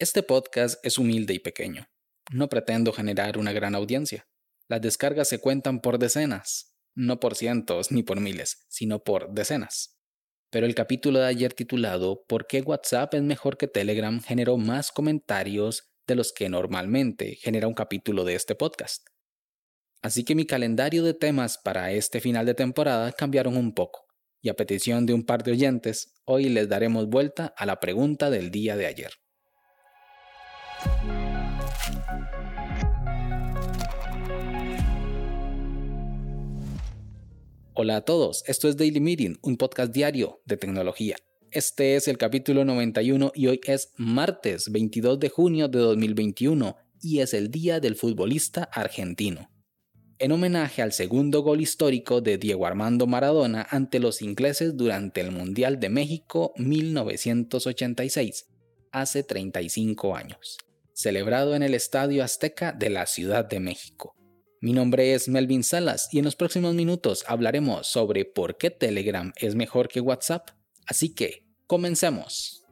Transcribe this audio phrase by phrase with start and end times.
[0.00, 1.86] Este podcast es humilde y pequeño.
[2.32, 4.26] No pretendo generar una gran audiencia.
[4.66, 10.00] Las descargas se cuentan por decenas, no por cientos ni por miles, sino por decenas.
[10.48, 14.22] Pero el capítulo de ayer titulado ¿Por qué WhatsApp es mejor que Telegram?
[14.22, 19.06] generó más comentarios de los que normalmente genera un capítulo de este podcast.
[20.00, 24.06] Así que mi calendario de temas para este final de temporada cambiaron un poco,
[24.40, 28.30] y a petición de un par de oyentes, hoy les daremos vuelta a la pregunta
[28.30, 29.12] del día de ayer.
[37.72, 41.16] Hola a todos, esto es Daily Meeting, un podcast diario de tecnología.
[41.52, 47.20] Este es el capítulo 91 y hoy es martes 22 de junio de 2021 y
[47.20, 49.52] es el día del futbolista argentino.
[50.18, 55.30] En homenaje al segundo gol histórico de Diego Armando Maradona ante los ingleses durante el
[55.30, 58.48] Mundial de México 1986,
[58.90, 60.58] hace 35 años,
[60.92, 64.16] celebrado en el Estadio Azteca de la Ciudad de México.
[64.62, 69.32] Mi nombre es Melvin Salas y en los próximos minutos hablaremos sobre por qué Telegram
[69.36, 70.50] es mejor que WhatsApp.
[70.84, 72.66] Así que, comencemos.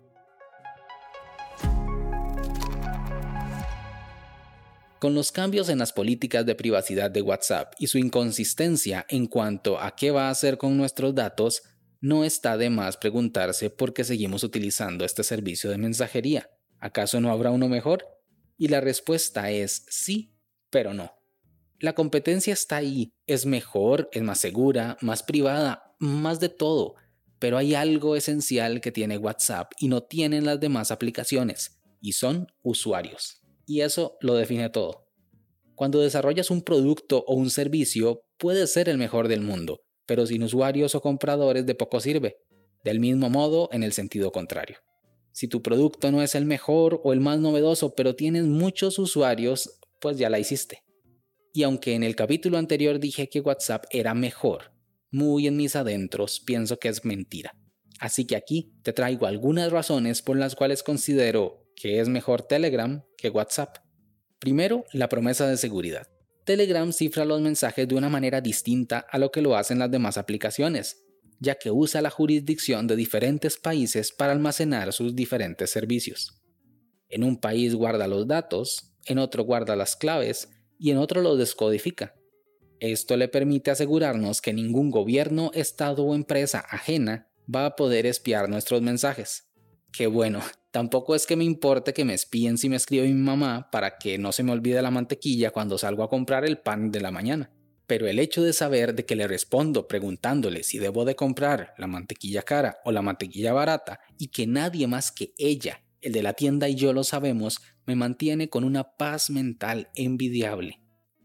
[5.01, 9.81] Con los cambios en las políticas de privacidad de WhatsApp y su inconsistencia en cuanto
[9.81, 11.63] a qué va a hacer con nuestros datos,
[12.03, 16.51] no está de más preguntarse por qué seguimos utilizando este servicio de mensajería.
[16.81, 18.05] ¿Acaso no habrá uno mejor?
[18.59, 20.35] Y la respuesta es sí,
[20.69, 21.18] pero no.
[21.81, 26.97] La competencia está ahí, es mejor, es más segura, más privada, más de todo,
[27.39, 32.49] pero hay algo esencial que tiene WhatsApp y no tienen las demás aplicaciones, y son
[32.63, 33.43] usuarios.
[33.65, 35.07] Y eso lo define todo.
[35.77, 40.43] Cuando desarrollas un producto o un servicio, puede ser el mejor del mundo, pero sin
[40.43, 42.39] usuarios o compradores de poco sirve.
[42.83, 44.79] Del mismo modo, en el sentido contrario.
[45.31, 49.79] Si tu producto no es el mejor o el más novedoso, pero tienes muchos usuarios,
[50.01, 50.83] pues ya la hiciste.
[51.53, 54.73] Y aunque en el capítulo anterior dije que WhatsApp era mejor,
[55.11, 57.55] muy en mis adentros pienso que es mentira.
[57.99, 63.03] Así que aquí te traigo algunas razones por las cuales considero que es mejor Telegram
[63.17, 63.79] que WhatsApp.
[64.39, 66.07] Primero, la promesa de seguridad.
[66.45, 70.17] Telegram cifra los mensajes de una manera distinta a lo que lo hacen las demás
[70.17, 71.05] aplicaciones,
[71.41, 76.41] ya que usa la jurisdicción de diferentes países para almacenar sus diferentes servicios.
[77.09, 80.49] En un país guarda los datos, en otro guarda las claves
[80.79, 82.15] y en otro lo descodifica.
[82.81, 88.49] Esto le permite asegurarnos que ningún gobierno, estado o empresa ajena va a poder espiar
[88.49, 89.49] nuestros mensajes.
[89.93, 90.41] Que bueno,
[90.71, 94.19] tampoco es que me importe que me espíen si me escribe mi mamá para que
[94.19, 97.51] no se me olvide la mantequilla cuando salgo a comprar el pan de la mañana.
[97.87, 101.87] Pero el hecho de saber de que le respondo preguntándole si debo de comprar la
[101.87, 106.35] mantequilla cara o la mantequilla barata y que nadie más que ella, el de la
[106.35, 110.81] tienda y yo lo sabemos, me mantiene con una paz mental envidiable.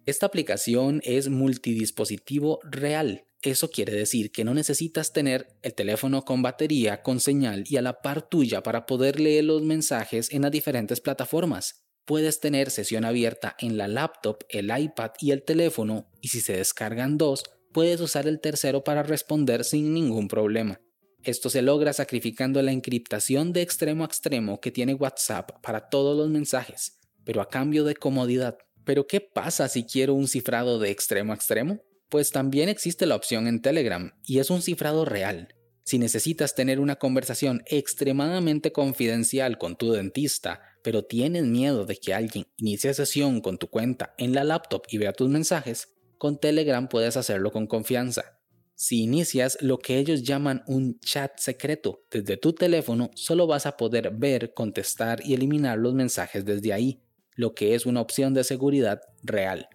[0.05, 3.25] Esta aplicación es multidispositivo real.
[3.41, 7.81] Eso quiere decir que no necesitas tener el teléfono con batería, con señal y a
[7.81, 11.85] la par tuya para poder leer los mensajes en las diferentes plataformas.
[12.05, 16.57] Puedes tener sesión abierta en la laptop, el iPad y el teléfono y si se
[16.57, 20.79] descargan dos, puedes usar el tercero para responder sin ningún problema.
[21.23, 26.17] Esto se logra sacrificando la encriptación de extremo a extremo que tiene WhatsApp para todos
[26.17, 28.57] los mensajes, pero a cambio de comodidad.
[28.83, 31.79] Pero ¿qué pasa si quiero un cifrado de extremo a extremo?
[32.09, 35.55] Pues también existe la opción en Telegram y es un cifrado real.
[35.85, 42.13] Si necesitas tener una conversación extremadamente confidencial con tu dentista, pero tienes miedo de que
[42.13, 46.89] alguien inicie sesión con tu cuenta en la laptop y vea tus mensajes, con Telegram
[46.89, 48.39] puedes hacerlo con confianza.
[48.83, 53.77] Si inicias lo que ellos llaman un chat secreto desde tu teléfono, solo vas a
[53.77, 57.01] poder ver, contestar y eliminar los mensajes desde ahí,
[57.33, 59.69] lo que es una opción de seguridad real.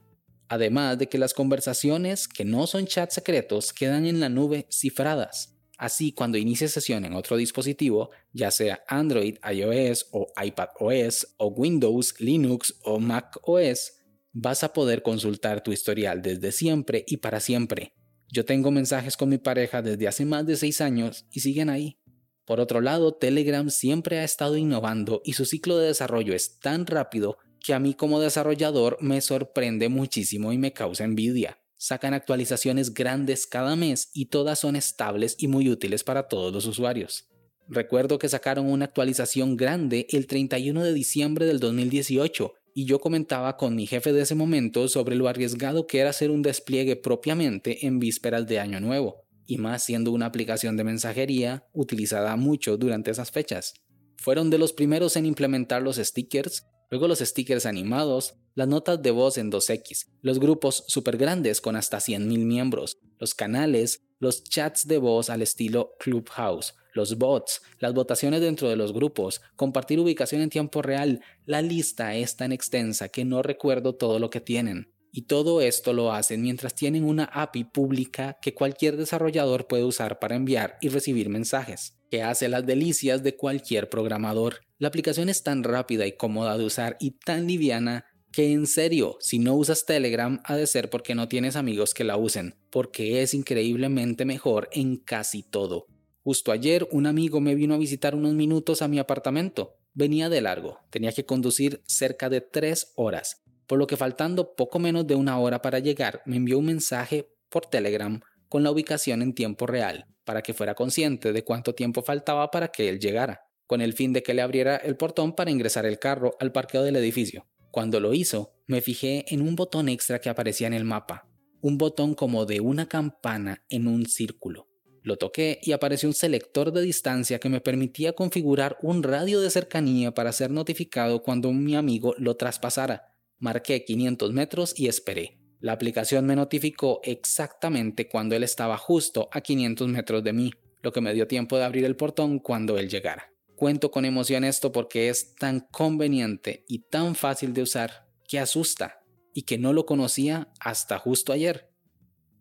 [0.49, 5.57] Además de que las conversaciones que no son chats secretos quedan en la nube cifradas.
[5.79, 12.15] Así, cuando inicies sesión en otro dispositivo, ya sea Android, iOS o iPadOS o Windows,
[12.21, 13.95] Linux o macOS,
[14.35, 17.95] vas a poder consultar tu historial desde siempre y para siempre
[18.31, 21.99] yo tengo mensajes con mi pareja desde hace más de 6 años y siguen ahí.
[22.45, 26.87] Por otro lado, Telegram siempre ha estado innovando y su ciclo de desarrollo es tan
[26.87, 31.59] rápido que a mí como desarrollador me sorprende muchísimo y me causa envidia.
[31.77, 36.67] Sacan actualizaciones grandes cada mes y todas son estables y muy útiles para todos los
[36.67, 37.29] usuarios.
[37.69, 43.57] Recuerdo que sacaron una actualización grande el 31 de diciembre del 2018 y yo comentaba
[43.57, 47.89] con mi jefe de ese momento sobre lo arriesgado que era hacer un despliegue propiamente
[47.89, 53.11] en vísperas de Año Nuevo, y más siendo una aplicación de mensajería utilizada mucho durante
[53.11, 53.75] esas fechas.
[54.17, 59.11] fueron de los primeros en implementar los stickers, luego los stickers animados, las notas de
[59.11, 64.87] voz en 2X, los grupos super grandes con hasta 100.000 miembros, los canales, los chats
[64.87, 70.43] de voz al estilo Clubhouse, los bots, las votaciones dentro de los grupos, compartir ubicación
[70.43, 74.93] en tiempo real, la lista es tan extensa que no recuerdo todo lo que tienen.
[75.11, 80.19] Y todo esto lo hacen mientras tienen una API pública que cualquier desarrollador puede usar
[80.19, 84.61] para enviar y recibir mensajes, que hace las delicias de cualquier programador.
[84.79, 89.17] La aplicación es tan rápida y cómoda de usar y tan liviana que en serio,
[89.21, 93.23] si no usas Telegram ha de ser porque no tienes amigos que la usen, porque
[93.23, 95.87] es increíblemente mejor en casi todo.
[96.23, 99.77] Justo ayer un amigo me vino a visitar unos minutos a mi apartamento.
[99.95, 104.81] Venía de largo, tenía que conducir cerca de tres horas por lo que faltando poco
[104.81, 109.21] menos de una hora para llegar, me envió un mensaje por Telegram con la ubicación
[109.21, 113.47] en tiempo real, para que fuera consciente de cuánto tiempo faltaba para que él llegara,
[113.67, 116.83] con el fin de que le abriera el portón para ingresar el carro al parqueo
[116.83, 117.47] del edificio.
[117.71, 121.31] Cuando lo hizo, me fijé en un botón extra que aparecía en el mapa,
[121.63, 124.69] un botón como de una campana en un círculo.
[125.03, 129.49] Lo toqué y apareció un selector de distancia que me permitía configurar un radio de
[129.49, 133.15] cercanía para ser notificado cuando mi amigo lo traspasara.
[133.39, 135.38] Marqué 500 metros y esperé.
[135.61, 140.53] La aplicación me notificó exactamente cuando él estaba justo a 500 metros de mí,
[140.83, 143.33] lo que me dio tiempo de abrir el portón cuando él llegara.
[143.57, 149.01] Cuento con emoción esto porque es tan conveniente y tan fácil de usar que asusta
[149.35, 151.69] y que no lo conocía hasta justo ayer.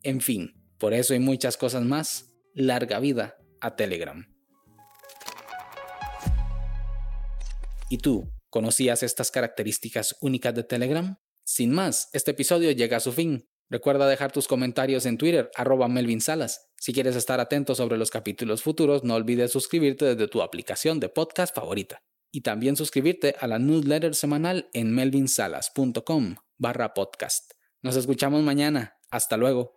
[0.04, 2.32] En fin, por eso hay muchas cosas más.
[2.54, 4.28] Larga vida a Telegram.
[7.90, 8.32] ¿Y tú?
[8.50, 11.18] ¿Conocías estas características únicas de Telegram?
[11.58, 13.50] Sin más, este episodio llega a su fin.
[13.68, 16.70] Recuerda dejar tus comentarios en Twitter, arroba Melvin Salas.
[16.76, 21.10] Si quieres estar atento sobre los capítulos futuros, no olvides suscribirte desde tu aplicación de
[21.10, 22.04] podcast favorita.
[22.32, 27.54] Y también suscribirte a la newsletter semanal en melvinsalas.com barra podcast.
[27.82, 29.00] Nos escuchamos mañana.
[29.10, 29.77] Hasta luego.